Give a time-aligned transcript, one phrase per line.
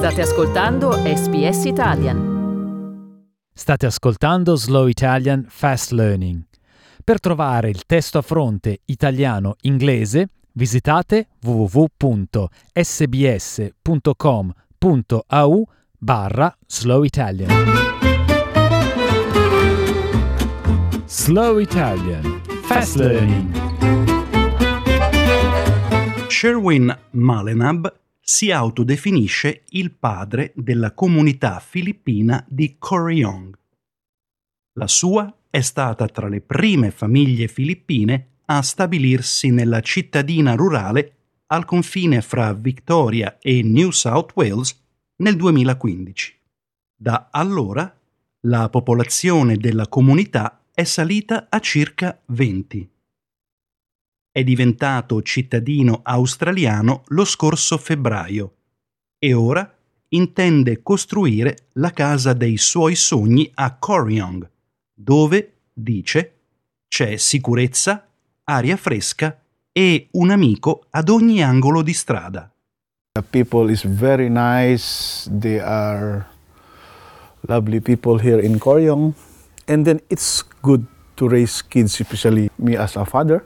[0.00, 2.18] State ascoltando SBS Italian.
[3.52, 6.42] State ascoltando Slow Italian Fast Learning.
[7.04, 12.48] Per trovare il testo a fronte italiano-inglese visitate www.sbs.com.au
[15.98, 17.50] barra Slow Italian.
[21.04, 23.52] Slow Italian Fast Learning.
[26.28, 27.99] Sherwin Malenab
[28.32, 33.58] si autodefinisce il padre della comunità filippina di Coryong.
[34.74, 41.16] La sua è stata tra le prime famiglie filippine a stabilirsi nella cittadina rurale
[41.48, 44.80] al confine fra Victoria e New South Wales
[45.16, 46.38] nel 2015.
[46.94, 47.92] Da allora
[48.42, 52.90] la popolazione della comunità è salita a circa 20
[54.40, 58.54] è diventato cittadino australiano lo scorso febbraio
[59.18, 59.70] e ora
[60.08, 64.48] intende costruire la casa dei suoi sogni a Corryong,
[64.94, 66.32] dove, dice,
[66.88, 68.08] c'è sicurezza,
[68.44, 69.38] aria fresca
[69.70, 72.50] e un amico ad ogni angolo di strada.
[73.12, 76.26] The people is very nice, they are
[77.42, 79.12] lovely people here in Koryong
[79.66, 80.84] and then it's good
[81.16, 83.44] to raise kids especially me as a father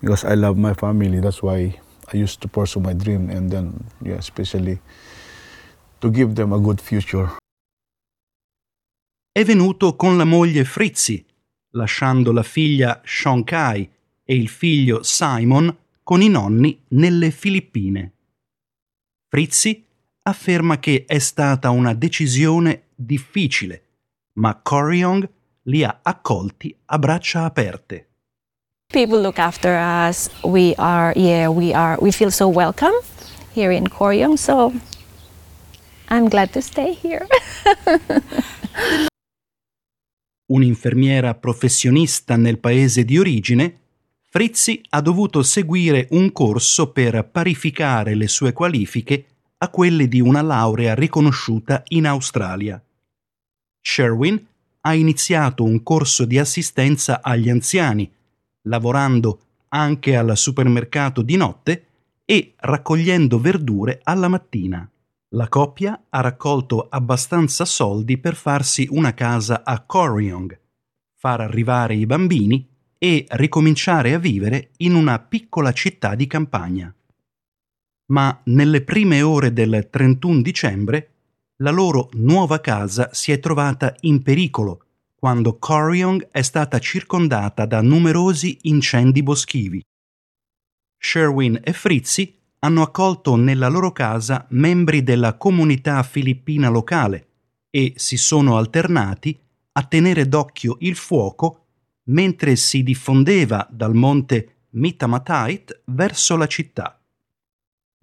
[0.00, 1.20] because I love my family.
[1.20, 1.78] That's why
[2.12, 3.72] I used to pursue my dream and then,
[4.02, 4.80] yeah, especially
[6.00, 7.36] to give them a good future.
[9.32, 11.24] È venuto con la moglie Frizzi,
[11.72, 13.90] lasciando la figlia Shonkai
[14.24, 18.12] e il figlio Simon con i nonni nelle Filippine.
[19.28, 19.84] Frizzi
[20.22, 23.82] afferma che è stata una decisione difficile,
[24.34, 25.28] ma Koryong
[25.64, 28.08] li ha accolti a braccia aperte.
[28.92, 30.30] People look after us.
[30.42, 32.94] We are, yeah, we are, we feel so welcome
[33.52, 34.38] here in Koryong.
[34.38, 34.72] So
[36.08, 37.26] I'm glad to stay here.
[40.48, 43.80] Un'infermiera professionista nel paese di origine,
[44.22, 49.24] Frizzi ha dovuto seguire un corso per parificare le sue qualifiche
[49.58, 52.80] a quelle di una laurea riconosciuta in Australia.
[53.80, 54.46] Sherwin
[54.82, 58.08] ha iniziato un corso di assistenza agli anziani
[58.66, 61.86] lavorando anche al supermercato di notte
[62.24, 64.88] e raccogliendo verdure alla mattina.
[65.30, 70.58] La coppia ha raccolto abbastanza soldi per farsi una casa a Corryong,
[71.14, 72.66] far arrivare i bambini
[72.98, 76.94] e ricominciare a vivere in una piccola città di campagna.
[78.06, 81.10] Ma nelle prime ore del 31 dicembre
[81.56, 84.85] la loro nuova casa si è trovata in pericolo
[85.26, 89.82] quando Corryong è stata circondata da numerosi incendi boschivi.
[90.96, 97.26] Sherwin e Frizzi hanno accolto nella loro casa membri della comunità filippina locale
[97.70, 99.36] e si sono alternati
[99.72, 101.64] a tenere d'occhio il fuoco
[102.10, 107.04] mentre si diffondeva dal monte Mitamatait verso la città.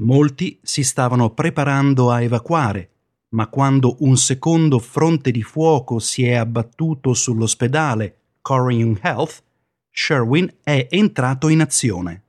[0.02, 2.93] Molti si stavano preparando a evacuare
[3.34, 9.44] ma quando un secondo fronte di fuoco si è abbattuto sull'ospedale Corrigan Health,
[9.92, 12.22] Sherwin è entrato in azione.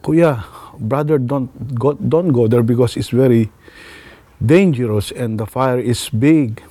[0.00, 0.44] Kuya,
[0.76, 3.50] brother, don't go, don't go there because it's very
[4.38, 6.62] dangerous and the fire is big.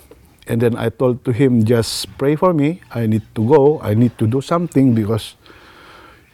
[0.47, 2.81] And then I told to him, just pray for me.
[2.89, 3.79] I need to go.
[3.83, 5.35] I need to do something because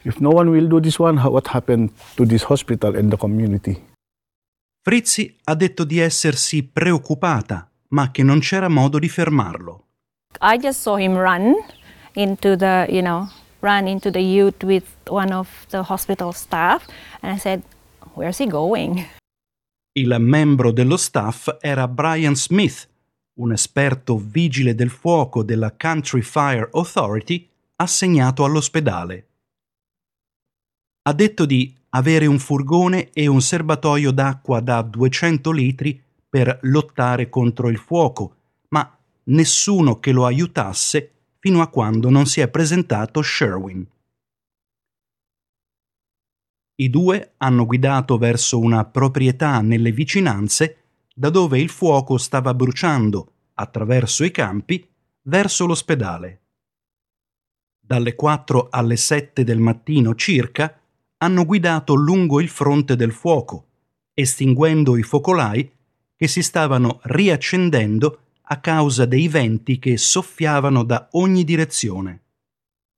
[0.04, 3.82] if no one will do this one, what happened to this hospital and the community?
[4.88, 9.86] Frizzi ha detto di essersi preoccupata, ma che non c'era modo di fermarlo.
[10.40, 11.54] I just saw him run
[12.12, 13.28] into the, you know,
[13.62, 16.86] run into the youth with one of the hospital staff
[17.20, 17.64] and I said,
[18.14, 19.04] where's he going?
[19.94, 22.88] Il membro dello staff era Brian Smith,
[23.40, 29.26] un esperto vigile del fuoco della Country Fire Authority assegnato all'ospedale.
[31.02, 37.30] Ha detto di avere un furgone e un serbatoio d'acqua da 200 litri per lottare
[37.30, 38.34] contro il fuoco,
[38.68, 43.86] ma nessuno che lo aiutasse fino a quando non si è presentato Sherwin.
[46.78, 50.82] I due hanno guidato verso una proprietà nelle vicinanze
[51.14, 54.86] da dove il fuoco stava bruciando, attraverso i campi,
[55.22, 56.42] verso l'ospedale.
[57.80, 60.78] Dalle 4 alle 7 del mattino circa
[61.18, 63.64] hanno guidato lungo il fronte del fuoco,
[64.14, 65.70] estinguendo i focolai
[66.16, 68.18] che si stavano riaccendendo
[68.48, 72.20] a causa dei venti che soffiavano da ogni direzione.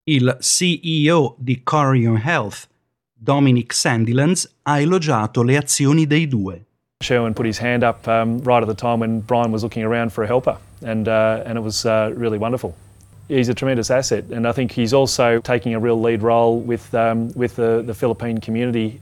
[0.05, 2.69] Il CEO di Corion Health,
[3.13, 6.65] Dominic Sandilands, ha elogiato le azioni dei due.
[7.01, 10.11] Sherwin put his hand up um, right at the time when Brian was looking around
[10.11, 12.75] for a helper, and, uh, and it was uh, really wonderful.
[13.29, 16.95] He's a tremendous asset, and I think he's also taking a real lead role with,
[16.95, 19.01] um, with the, the Philippine community.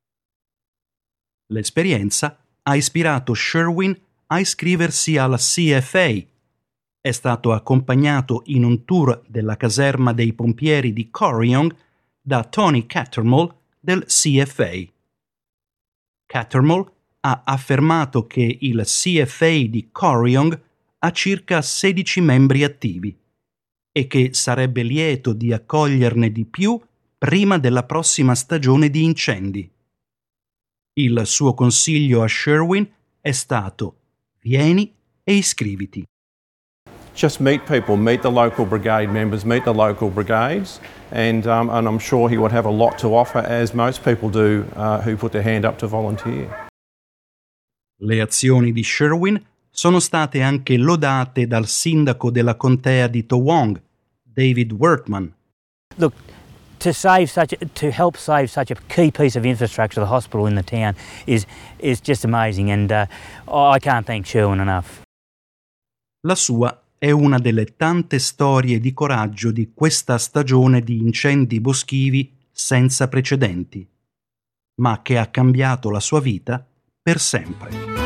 [1.50, 3.96] L'esperienza ha ispirato Sherwin
[4.26, 6.24] a iscriversi alla CFA.
[7.00, 11.72] È stato accompagnato in un tour della caserma dei pompieri di Corryong
[12.20, 14.88] da Tony Cattermole del CFA.
[16.26, 16.90] Cattermole
[17.20, 20.60] ha affermato che il CFA di Corryong
[20.98, 23.16] ha circa 16 membri attivi
[23.96, 26.78] e che sarebbe lieto di accoglierne di più
[27.16, 29.70] prima della prossima stagione di incendi.
[30.98, 32.86] Il suo consiglio a Sherwin
[33.22, 33.96] è stato
[34.42, 34.92] vieni
[35.24, 36.04] e iscriviti.
[37.14, 40.78] just meet people, meet the local brigade members, meet the local brigades,
[41.10, 44.28] and, um, and I'm sure he would have a lot to offer, as most people
[44.28, 46.68] do uh, who put their hand up to volunteer.
[47.98, 53.84] Le azioni di Sherwin sono state anche lodate dal sindaco della contea di Towong,
[54.36, 55.32] David Wertman.
[55.98, 56.14] Look,
[56.80, 60.54] to save such, to help save such a key piece of infrastructure, the hospital in
[60.54, 60.94] the town,
[61.26, 61.46] is
[61.78, 63.06] is just amazing, and uh,
[63.48, 65.02] I can't thank Sherwin enough.
[66.26, 72.32] La sua è una delle tante storie di coraggio di questa stagione di incendi boschivi
[72.50, 73.86] senza precedenti,
[74.80, 76.64] ma che ha cambiato la sua vita
[77.02, 78.05] per sempre.